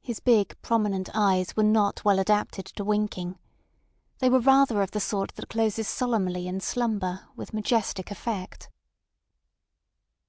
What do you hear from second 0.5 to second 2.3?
prominent eyes were not well